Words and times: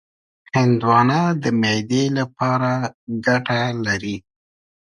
هندوانه 0.55 1.19
د 1.43 1.45
معدې 1.61 2.03
لپاره 2.17 2.71
ګټه 3.25 3.61
لري. 3.85 4.17